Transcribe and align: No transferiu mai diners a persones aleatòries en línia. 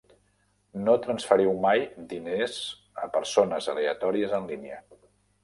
No 0.85 0.95
transferiu 1.03 1.51
mai 1.65 1.83
diners 2.15 2.57
a 3.05 3.11
persones 3.19 3.71
aleatòries 3.75 4.35
en 4.41 4.51
línia. 4.55 4.83